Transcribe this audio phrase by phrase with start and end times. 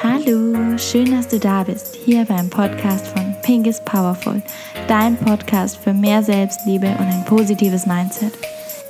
[0.00, 4.40] Hallo, schön, dass du da bist, hier beim Podcast von Pink is Powerful,
[4.86, 8.32] dein Podcast für mehr Selbstliebe und ein positives Mindset.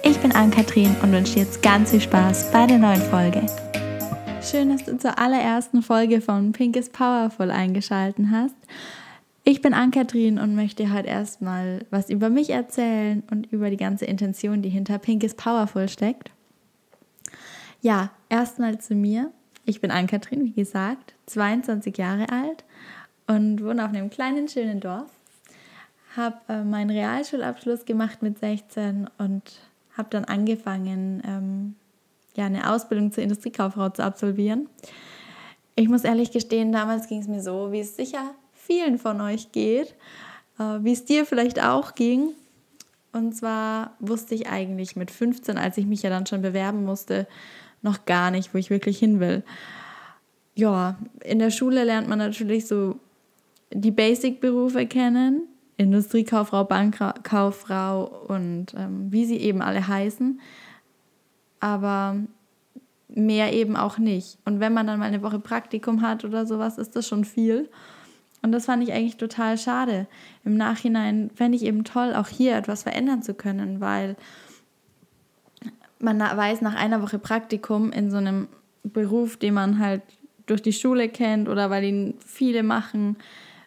[0.02, 3.46] Ich bin Ann-Kathrin und wünsche dir jetzt ganz viel Spaß bei der neuen Folge.
[4.42, 8.56] Schön, dass du zur allerersten Folge von Pink is Powerful eingeschaltet hast.
[9.44, 14.04] Ich bin Ann-Kathrin und möchte heute erstmal was über mich erzählen und über die ganze
[14.04, 16.30] Intention, die hinter Pink is Powerful steckt.
[17.80, 19.32] Ja, erstmal zu mir.
[19.68, 22.64] Ich bin Ann-Kathrin, wie gesagt, 22 Jahre alt
[23.26, 25.10] und wohne auf einem kleinen, schönen Dorf.
[26.16, 29.42] Habe äh, meinen Realschulabschluss gemacht mit 16 und
[29.94, 31.74] habe dann angefangen, ähm,
[32.34, 34.70] ja, eine Ausbildung zur Industriekauffrau zu absolvieren.
[35.74, 39.52] Ich muss ehrlich gestehen, damals ging es mir so, wie es sicher vielen von euch
[39.52, 39.94] geht,
[40.58, 42.30] äh, wie es dir vielleicht auch ging.
[43.12, 47.26] Und zwar wusste ich eigentlich mit 15, als ich mich ja dann schon bewerben musste,
[47.82, 49.42] noch gar nicht, wo ich wirklich hin will.
[50.54, 52.98] Ja, in der Schule lernt man natürlich so
[53.72, 55.42] die Basic-Berufe kennen,
[55.76, 60.40] Industriekauffrau, Bankkauffrau und ähm, wie sie eben alle heißen,
[61.60, 62.16] aber
[63.08, 64.38] mehr eben auch nicht.
[64.44, 67.68] Und wenn man dann mal eine Woche Praktikum hat oder sowas, ist das schon viel.
[68.42, 70.06] Und das fand ich eigentlich total schade.
[70.44, 74.16] Im Nachhinein fände ich eben toll, auch hier etwas verändern zu können, weil
[76.00, 78.48] man weiß nach einer Woche Praktikum in so einem
[78.84, 80.02] Beruf, den man halt
[80.46, 83.16] durch die Schule kennt oder weil ihn viele machen,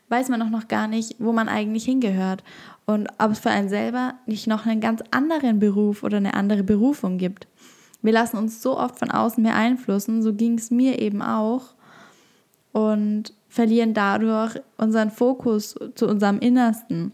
[0.09, 2.43] weiß man auch noch gar nicht, wo man eigentlich hingehört
[2.85, 6.63] und ob es für einen selber nicht noch einen ganz anderen Beruf oder eine andere
[6.63, 7.47] Berufung gibt.
[8.01, 11.75] Wir lassen uns so oft von außen mehr einflussen, so ging es mir eben auch
[12.71, 17.11] und verlieren dadurch unseren Fokus zu unserem Innersten.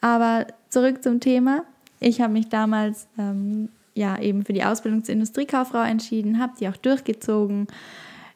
[0.00, 1.62] Aber zurück zum Thema.
[2.00, 6.68] Ich habe mich damals ähm, ja eben für die Ausbildung zur Industriekauffrau entschieden, habe die
[6.68, 7.66] auch durchgezogen.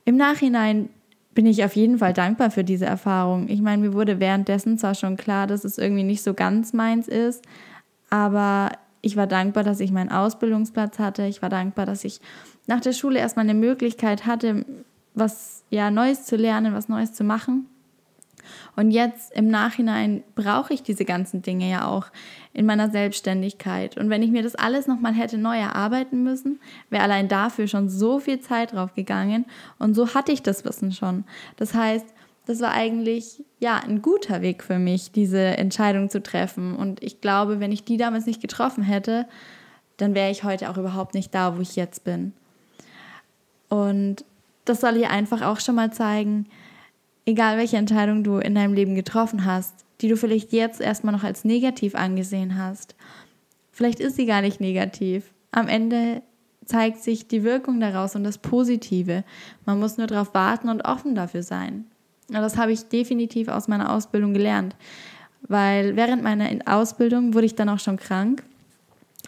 [0.04, 0.88] Im Nachhinein
[1.34, 3.48] bin ich auf jeden Fall dankbar für diese Erfahrung.
[3.48, 7.06] Ich meine, mir wurde währenddessen zwar schon klar, dass es irgendwie nicht so ganz meins
[7.06, 7.44] ist,
[8.08, 8.72] aber
[9.02, 11.24] ich war dankbar, dass ich meinen Ausbildungsplatz hatte.
[11.26, 12.20] Ich war dankbar, dass ich
[12.66, 14.64] nach der Schule erstmal eine Möglichkeit hatte,
[15.14, 17.66] was ja Neues zu lernen, was Neues zu machen.
[18.76, 22.06] Und jetzt im Nachhinein brauche ich diese ganzen Dinge ja auch
[22.52, 23.96] in meiner Selbstständigkeit.
[23.96, 27.88] Und wenn ich mir das alles nochmal hätte neu erarbeiten müssen, wäre allein dafür schon
[27.88, 29.46] so viel Zeit drauf gegangen.
[29.78, 31.24] Und so hatte ich das Wissen schon.
[31.56, 32.06] Das heißt,
[32.46, 36.74] das war eigentlich ja ein guter Weg für mich, diese Entscheidung zu treffen.
[36.74, 39.26] Und ich glaube, wenn ich die damals nicht getroffen hätte,
[39.98, 42.32] dann wäre ich heute auch überhaupt nicht da, wo ich jetzt bin.
[43.68, 44.24] Und
[44.64, 46.46] das soll hier einfach auch schon mal zeigen,
[47.26, 51.24] egal welche Entscheidung du in deinem Leben getroffen hast, die du vielleicht jetzt erstmal noch
[51.24, 52.94] als negativ angesehen hast,
[53.72, 55.32] vielleicht ist sie gar nicht negativ.
[55.52, 56.22] Am Ende
[56.64, 59.24] zeigt sich die Wirkung daraus und das Positive.
[59.66, 61.84] Man muss nur darauf warten und offen dafür sein.
[62.28, 64.76] Und das habe ich definitiv aus meiner Ausbildung gelernt,
[65.48, 68.44] weil während meiner Ausbildung wurde ich dann auch schon krank.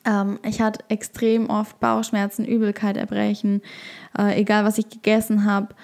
[0.04, 3.60] Ähm, ich hatte extrem oft Bauchschmerzen, Übelkeit, Erbrechen,
[4.16, 5.74] äh, egal was ich gegessen habe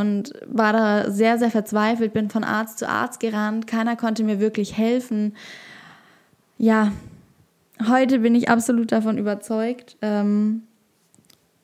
[0.00, 4.40] und war da sehr, sehr verzweifelt, bin von Arzt zu Arzt gerannt, keiner konnte mir
[4.40, 5.34] wirklich helfen.
[6.58, 6.92] Ja,
[7.88, 10.62] heute bin ich absolut davon überzeugt, ähm,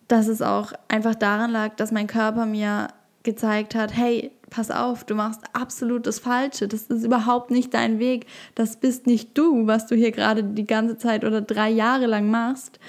[0.09, 2.89] dass es auch einfach daran lag, dass mein Körper mir
[3.23, 7.99] gezeigt hat, hey, pass auf, du machst absolut das Falsche, das ist überhaupt nicht dein
[7.99, 12.07] Weg, das bist nicht du, was du hier gerade die ganze Zeit oder drei Jahre
[12.07, 12.81] lang machst.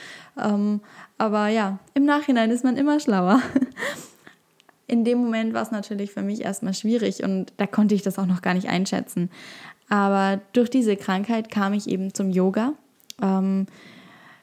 [0.41, 0.81] Ähm,
[1.17, 3.41] aber ja, im Nachhinein ist man immer schlauer.
[4.91, 8.19] in dem Moment war es natürlich für mich erstmal schwierig und da konnte ich das
[8.19, 9.29] auch noch gar nicht einschätzen.
[9.87, 12.73] Aber durch diese Krankheit kam ich eben zum Yoga.
[13.21, 13.67] Ähm,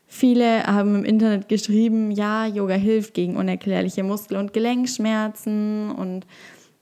[0.06, 5.90] viele haben im Internet geschrieben, ja, Yoga hilft gegen unerklärliche Muskel- und Gelenkschmerzen.
[5.90, 6.26] Und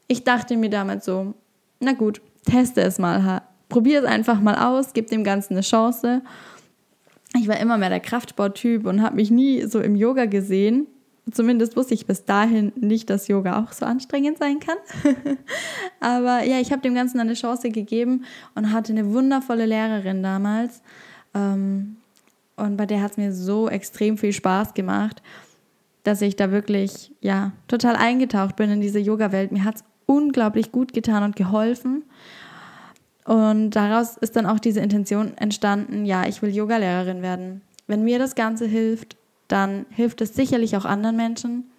[0.07, 1.35] ich dachte mir damals so,
[1.81, 6.23] na gut, teste es mal, probier es einfach mal aus, gib dem Ganzen eine Chance.
[7.37, 10.87] Ich war immer mehr der Kraftsporttyp und habe mich nie so im Yoga gesehen.
[11.31, 14.77] Zumindest wusste ich bis dahin nicht, dass Yoga auch so anstrengend sein kann.
[16.01, 18.25] Aber ja, ich habe dem Ganzen eine Chance gegeben
[18.55, 20.83] und hatte eine wundervolle Lehrerin damals.
[21.35, 21.97] Ähm,
[22.55, 25.21] und bei der hat es mir so extrem viel Spaß gemacht,
[26.05, 29.51] dass ich da wirklich ja total eingetaucht bin in diese Yoga-Welt.
[29.51, 32.05] Mir hat es unglaublich gut getan und geholfen.
[33.25, 37.63] Und daraus ist dann auch diese Intention entstanden, ja, ich will Yogalehrerin werden.
[37.89, 39.17] Wenn mir das Ganze hilft,
[39.49, 41.71] dann hilft es sicherlich auch anderen Menschen.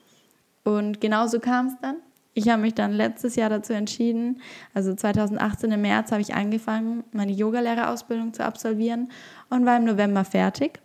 [0.64, 1.98] Und genauso kam es dann.
[2.34, 4.42] Ich habe mich dann letztes Jahr dazu entschieden,
[4.76, 9.10] also 2018 im März habe ich angefangen, meine Yogalehrerausbildung zu absolvieren
[9.50, 10.80] und war im November fertig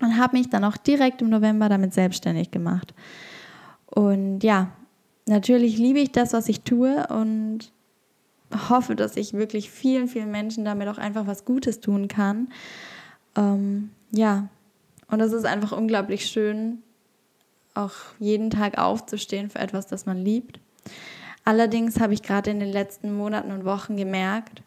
[0.00, 2.94] und habe mich dann auch direkt im November damit selbstständig gemacht.
[3.84, 4.70] Und ja,
[5.26, 7.72] natürlich liebe ich das, was ich tue und
[8.70, 12.48] hoffe, dass ich wirklich vielen, vielen Menschen damit auch einfach was Gutes tun kann.
[13.36, 14.48] Ähm, ja,
[15.10, 16.82] und es ist einfach unglaublich schön,
[17.74, 20.60] auch jeden Tag aufzustehen für etwas, das man liebt.
[21.44, 24.62] Allerdings habe ich gerade in den letzten Monaten und Wochen gemerkt,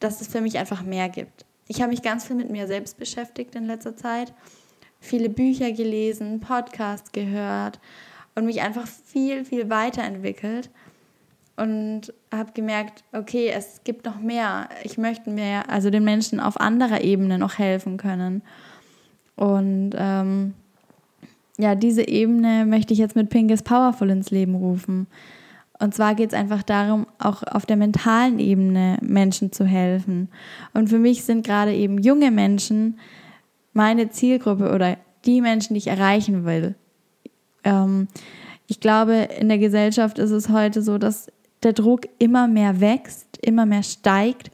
[0.00, 1.44] dass es für mich einfach mehr gibt.
[1.68, 4.32] Ich habe mich ganz viel mit mir selbst beschäftigt in letzter Zeit,
[5.00, 7.80] viele Bücher gelesen, Podcasts gehört
[8.34, 10.70] und mich einfach viel, viel weiterentwickelt
[11.56, 14.68] und habe gemerkt, okay, es gibt noch mehr.
[14.84, 18.42] Ich möchte mehr, also den Menschen auf anderer Ebene noch helfen können.
[19.36, 20.54] Und ähm,
[21.58, 25.06] ja, diese Ebene möchte ich jetzt mit Pink is Powerful ins Leben rufen.
[25.78, 30.28] Und zwar geht es einfach darum, auch auf der mentalen Ebene Menschen zu helfen.
[30.74, 32.98] Und für mich sind gerade eben junge Menschen
[33.72, 36.74] meine Zielgruppe oder die Menschen, die ich erreichen will.
[37.64, 38.08] Ähm,
[38.66, 41.30] ich glaube, in der Gesellschaft ist es heute so, dass
[41.62, 44.50] der Druck immer mehr wächst, immer mehr steigt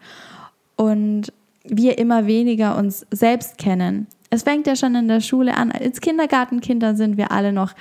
[0.77, 1.33] und
[1.65, 4.07] wir immer weniger uns selbst kennen.
[4.31, 5.73] Es fängt ja schon in der Schule an.
[5.73, 7.73] Als Kindergartenkinder sind wir alle noch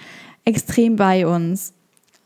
[0.45, 1.73] extrem bei uns.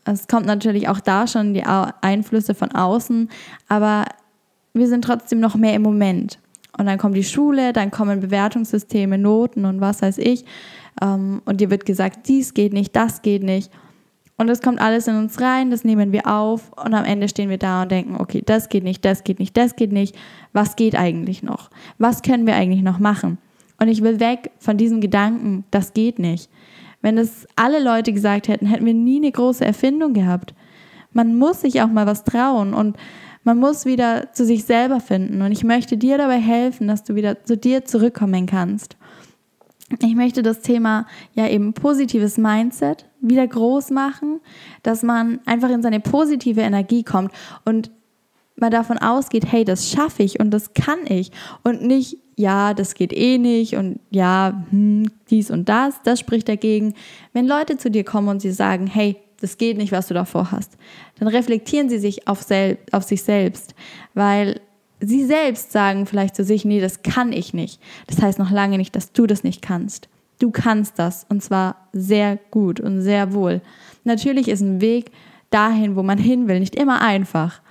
[0.04, 3.28] Es kommt natürlich auch da schon die Einflüsse von außen,
[3.68, 4.04] aber
[4.74, 6.38] wir sind trotzdem noch mehr im Moment.
[6.78, 10.44] Und dann kommt die Schule, dann kommen Bewertungssysteme, Noten und was weiß ich.
[11.00, 13.70] Ähm, und dir wird gesagt, dies geht nicht, das geht nicht.
[14.38, 17.50] Und das kommt alles in uns rein, das nehmen wir auf und am Ende stehen
[17.50, 20.16] wir da und denken, okay, das geht nicht, das geht nicht, das geht nicht.
[20.52, 21.70] Was geht eigentlich noch?
[21.98, 23.38] Was können wir eigentlich noch machen?
[23.82, 26.48] Und ich will weg von diesem Gedanken, das geht nicht.
[27.00, 30.54] Wenn das alle Leute gesagt hätten, hätten wir nie eine große Erfindung gehabt.
[31.10, 32.96] Man muss sich auch mal was trauen und
[33.42, 35.42] man muss wieder zu sich selber finden.
[35.42, 38.96] Und ich möchte dir dabei helfen, dass du wieder zu dir zurückkommen kannst.
[40.00, 44.38] Ich möchte das Thema ja eben positives Mindset wieder groß machen,
[44.84, 47.32] dass man einfach in seine positive Energie kommt
[47.64, 47.90] und
[48.62, 51.30] mal davon ausgeht, hey, das schaffe ich und das kann ich
[51.62, 56.48] und nicht, ja, das geht eh nicht und ja, hm, dies und das, das spricht
[56.48, 56.94] dagegen.
[57.34, 60.52] Wenn Leute zu dir kommen und sie sagen, hey, das geht nicht, was du davor
[60.52, 60.78] hast,
[61.18, 63.74] dann reflektieren sie sich auf, sel auf sich selbst,
[64.14, 64.60] weil
[65.00, 67.80] sie selbst sagen vielleicht zu sich, nee, das kann ich nicht.
[68.06, 70.08] Das heißt noch lange nicht, dass du das nicht kannst.
[70.38, 73.60] Du kannst das und zwar sehr gut und sehr wohl.
[74.04, 75.10] Natürlich ist ein Weg
[75.50, 77.61] dahin, wo man hin will, nicht immer einfach.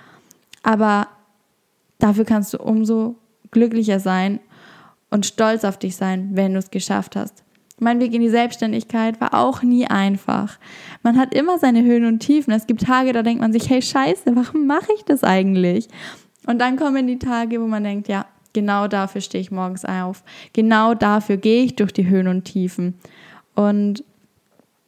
[0.62, 1.08] Aber
[1.98, 3.16] dafür kannst du umso
[3.50, 4.40] glücklicher sein
[5.10, 7.42] und stolz auf dich sein, wenn du es geschafft hast.
[7.78, 10.58] Mein Weg in die Selbstständigkeit war auch nie einfach.
[11.02, 12.52] Man hat immer seine Höhen und Tiefen.
[12.52, 15.88] Es gibt Tage, da denkt man sich, hey Scheiße, warum mache ich das eigentlich?
[16.46, 20.22] Und dann kommen die Tage, wo man denkt, ja, genau dafür stehe ich morgens auf.
[20.52, 22.94] Genau dafür gehe ich durch die Höhen und Tiefen.
[23.54, 24.04] Und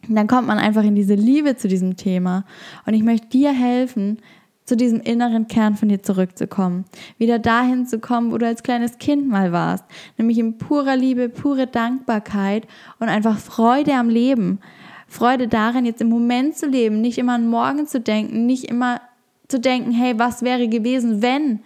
[0.09, 2.44] dann kommt man einfach in diese Liebe zu diesem Thema.
[2.87, 4.19] Und ich möchte dir helfen,
[4.65, 6.85] zu diesem inneren Kern von dir zurückzukommen.
[7.19, 9.85] Wieder dahin zu kommen, wo du als kleines Kind mal warst.
[10.17, 12.67] Nämlich in purer Liebe, pure Dankbarkeit
[12.99, 14.61] und einfach Freude am Leben.
[15.07, 19.01] Freude darin, jetzt im Moment zu leben, nicht immer an morgen zu denken, nicht immer
[19.49, 21.61] zu denken, hey, was wäre gewesen, wenn?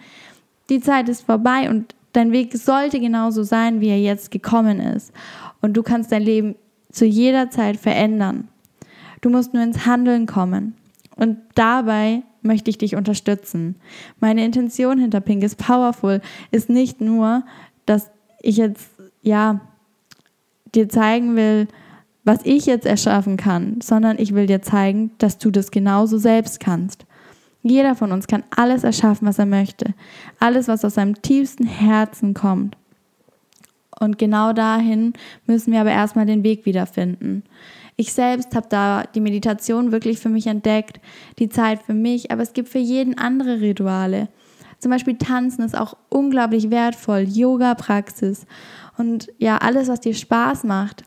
[0.69, 5.13] Die Zeit ist vorbei und dein Weg sollte genauso sein, wie er jetzt gekommen ist.
[5.61, 6.55] Und du kannst dein Leben
[6.91, 8.49] zu jeder Zeit verändern.
[9.21, 10.75] Du musst nur ins Handeln kommen.
[11.15, 13.75] Und dabei möchte ich dich unterstützen.
[14.19, 17.43] Meine Intention hinter Pink is Powerful ist nicht nur,
[17.85, 18.09] dass
[18.41, 18.89] ich jetzt,
[19.21, 19.61] ja,
[20.75, 21.67] dir zeigen will,
[22.23, 26.59] was ich jetzt erschaffen kann, sondern ich will dir zeigen, dass du das genauso selbst
[26.59, 27.05] kannst.
[27.63, 29.93] Jeder von uns kann alles erschaffen, was er möchte.
[30.39, 32.77] Alles, was aus seinem tiefsten Herzen kommt.
[33.99, 35.13] Und genau dahin
[35.45, 37.43] müssen wir aber erstmal den Weg wiederfinden.
[37.99, 41.01] Ich selbst habe da die Meditation wirklich für mich entdeckt,
[41.37, 44.29] die Zeit für mich, aber es gibt für jeden andere Rituale.
[44.77, 48.45] Zum Beispiel Tanzen ist auch unglaublich wertvoll, Yoga-Praxis
[48.97, 51.03] und ja, alles, was dir Spaß macht.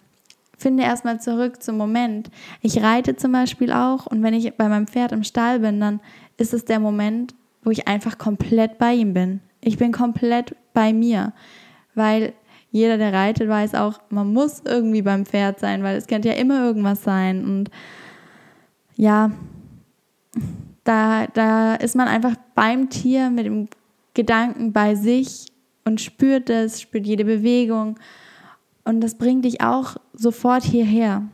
[0.59, 2.31] Finde erstmal zurück zum Moment.
[2.61, 6.01] Ich reite zum Beispiel auch und wenn ich bei meinem Pferd im Stall bin, dann
[6.37, 7.35] ist es der Moment,
[7.65, 9.41] wo ich einfach komplett bei ihm bin.
[9.63, 11.33] Ich bin komplett bei mir,
[11.95, 12.35] weil
[12.73, 16.35] jeder, der reitet, weiß auch, man muss irgendwie beim Pferd sein, weil es könnte ja
[16.35, 17.45] immer irgendwas sein.
[17.45, 17.71] Und
[18.97, 19.31] ja,
[20.83, 23.69] da, da ist man einfach beim Tier mit dem
[24.15, 25.53] Gedanken bei sich
[25.85, 27.99] und spürt es, spürt jede Bewegung.
[28.85, 31.29] Und das bringt dich auch sofort hierher.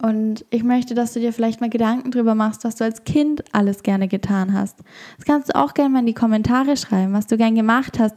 [0.00, 3.44] Und ich möchte, dass du dir vielleicht mal Gedanken drüber machst, was du als Kind
[3.52, 4.78] alles gerne getan hast.
[5.16, 8.16] Das kannst du auch gerne mal in die Kommentare schreiben, was du gern gemacht hast.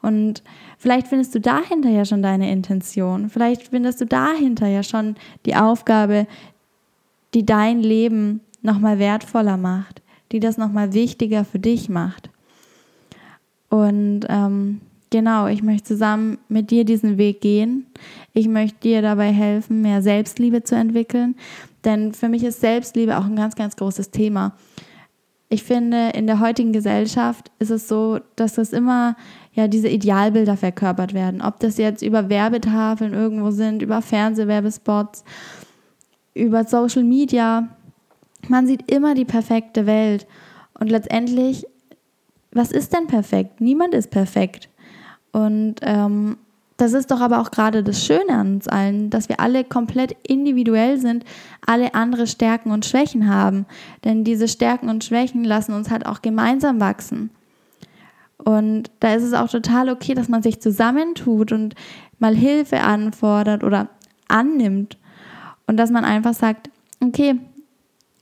[0.00, 0.42] Und
[0.78, 3.28] vielleicht findest du dahinter ja schon deine Intention.
[3.28, 6.26] Vielleicht findest du dahinter ja schon die Aufgabe,
[7.34, 10.00] die dein Leben nochmal wertvoller macht,
[10.32, 12.30] die das nochmal wichtiger für dich macht.
[13.68, 17.86] Und ähm, genau, ich möchte zusammen mit dir diesen Weg gehen.
[18.32, 21.36] Ich möchte dir dabei helfen, mehr Selbstliebe zu entwickeln.
[21.84, 24.54] Denn für mich ist Selbstliebe auch ein ganz, ganz großes Thema.
[25.48, 29.16] Ich finde, in der heutigen Gesellschaft ist es so, dass das immer
[29.52, 31.40] ja diese Idealbilder verkörpert werden.
[31.40, 35.24] Ob das jetzt über Werbetafeln irgendwo sind, über Fernsehwerbespots,
[36.34, 37.68] über Social Media.
[38.48, 40.26] Man sieht immer die perfekte Welt.
[40.78, 41.64] Und letztendlich,
[42.52, 43.60] was ist denn perfekt?
[43.60, 44.68] Niemand ist perfekt.
[45.36, 46.38] Und ähm,
[46.78, 50.16] das ist doch aber auch gerade das Schöne an uns allen, dass wir alle komplett
[50.26, 51.26] individuell sind,
[51.66, 53.66] alle andere Stärken und Schwächen haben.
[54.02, 57.28] Denn diese Stärken und Schwächen lassen uns halt auch gemeinsam wachsen.
[58.38, 61.74] Und da ist es auch total okay, dass man sich zusammentut und
[62.18, 63.90] mal Hilfe anfordert oder
[64.28, 64.96] annimmt.
[65.66, 67.38] Und dass man einfach sagt, okay,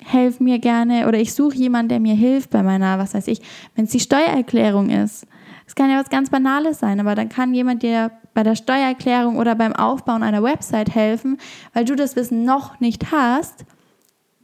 [0.04, 3.40] helf mir gerne oder ich suche jemanden, der mir hilft bei meiner, was weiß ich,
[3.76, 5.28] wenn es die Steuererklärung ist.
[5.66, 9.38] Es kann ja was ganz Banales sein, aber dann kann jemand dir bei der Steuererklärung
[9.38, 11.38] oder beim Aufbauen einer Website helfen,
[11.72, 13.64] weil du das Wissen noch nicht hast.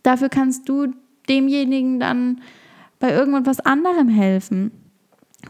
[0.03, 0.95] Dafür kannst du
[1.29, 2.41] demjenigen dann
[2.99, 4.71] bei irgendwas anderem helfen.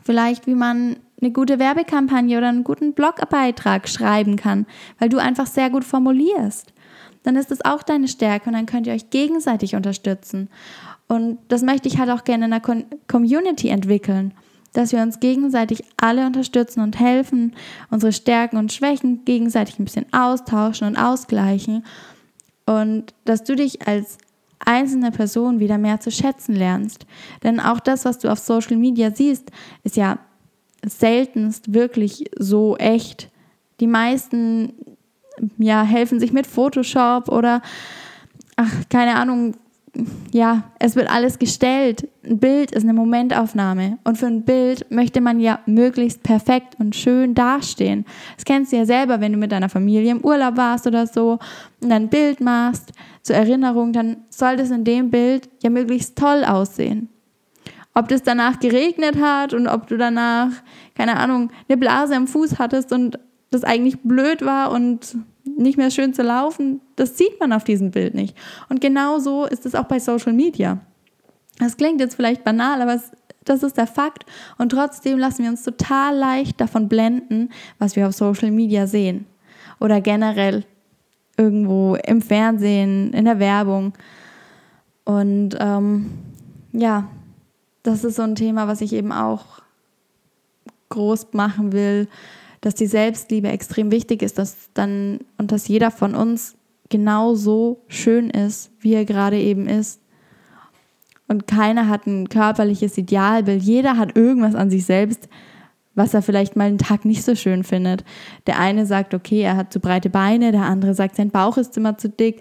[0.02, 4.66] Vielleicht, wie man eine gute Werbekampagne oder einen guten Blogbeitrag schreiben kann,
[4.98, 6.72] weil du einfach sehr gut formulierst.
[7.22, 10.48] Dann ist das auch deine Stärke und dann könnt ihr euch gegenseitig unterstützen.
[11.06, 14.32] Und das möchte ich halt auch gerne in einer Community entwickeln,
[14.72, 17.54] dass wir uns gegenseitig alle unterstützen und helfen,
[17.90, 21.84] unsere Stärken und Schwächen gegenseitig ein bisschen austauschen und ausgleichen
[22.66, 24.18] und dass du dich als
[24.60, 27.06] einzelne Person wieder mehr zu schätzen lernst.
[27.42, 29.50] Denn auch das, was du auf Social Media siehst,
[29.82, 30.18] ist ja
[30.86, 33.30] seltenst wirklich so echt.
[33.80, 34.74] Die meisten
[35.58, 37.62] ja, helfen sich mit Photoshop oder
[38.56, 39.54] ach, keine Ahnung,
[40.30, 42.08] ja, es wird alles gestellt.
[42.24, 43.98] Ein Bild ist eine Momentaufnahme.
[44.04, 48.04] Und für ein Bild möchte man ja möglichst perfekt und schön dastehen.
[48.36, 51.38] Das kennst du ja selber, wenn du mit deiner Familie im Urlaub warst oder so
[51.82, 52.92] und ein Bild machst
[53.22, 57.08] zur Erinnerung, dann soll das in dem Bild ja möglichst toll aussehen.
[57.92, 60.50] Ob das danach geregnet hat und ob du danach,
[60.94, 63.18] keine Ahnung, eine Blase am Fuß hattest und
[63.50, 65.16] das eigentlich blöd war und
[65.60, 68.36] nicht mehr schön zu laufen, das sieht man auf diesem Bild nicht.
[68.68, 70.78] Und genau so ist es auch bei Social Media.
[71.58, 73.10] Das klingt jetzt vielleicht banal, aber es,
[73.44, 74.24] das ist der Fakt.
[74.58, 79.26] Und trotzdem lassen wir uns total leicht davon blenden, was wir auf Social Media sehen.
[79.78, 80.64] Oder generell
[81.36, 83.92] irgendwo im Fernsehen, in der Werbung.
[85.04, 86.10] Und ähm,
[86.72, 87.08] ja,
[87.82, 89.60] das ist so ein Thema, was ich eben auch
[90.90, 92.08] groß machen will,
[92.60, 96.56] dass die Selbstliebe extrem wichtig ist, dass dann und dass jeder von uns
[96.90, 100.00] genau so schön ist, wie er gerade eben ist.
[101.28, 103.62] Und keiner hat ein körperliches Idealbild.
[103.62, 105.28] Jeder hat irgendwas an sich selbst,
[105.94, 108.04] was er vielleicht mal einen Tag nicht so schön findet.
[108.46, 111.76] Der eine sagt, okay, er hat zu breite Beine, der andere sagt, sein Bauch ist
[111.76, 112.40] immer zu dick.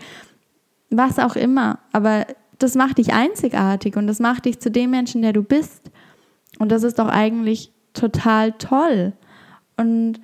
[0.89, 1.79] Was auch immer.
[1.91, 2.25] Aber
[2.57, 5.91] das macht dich einzigartig und das macht dich zu dem Menschen, der du bist.
[6.57, 9.13] Und das ist doch eigentlich total toll.
[9.79, 10.19] Und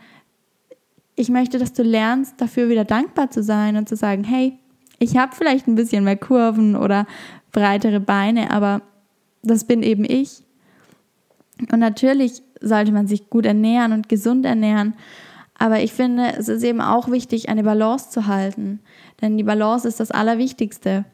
[1.15, 4.59] ich möchte, dass du lernst, dafür wieder dankbar zu sein und zu sagen, hey,
[4.99, 7.07] ich habe vielleicht ein bisschen mehr Kurven oder
[7.51, 8.81] breitere Beine, aber
[9.43, 10.43] das bin eben ich.
[11.71, 14.95] Und natürlich sollte man sich gut ernähren und gesund ernähren.
[15.57, 18.81] Aber ich finde, es ist eben auch wichtig, eine Balance zu halten.
[19.21, 21.05] Denn die Balance ist das Allerwichtigste.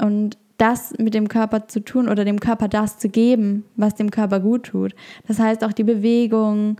[0.00, 4.12] Und das mit dem Körper zu tun oder dem Körper das zu geben, was dem
[4.12, 4.94] Körper gut tut.
[5.26, 6.76] Das heißt auch die Bewegung,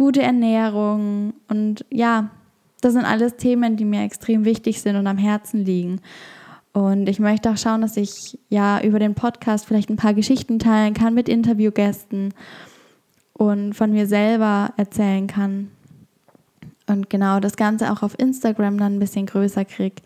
[0.00, 2.30] gute Ernährung und ja,
[2.80, 6.00] das sind alles Themen, die mir extrem wichtig sind und am Herzen liegen.
[6.72, 10.58] Und ich möchte auch schauen, dass ich ja über den Podcast vielleicht ein paar Geschichten
[10.58, 12.32] teilen kann mit Interviewgästen
[13.34, 15.70] und von mir selber erzählen kann.
[16.86, 19.96] Und genau das Ganze auch auf Instagram dann ein bisschen größer kriege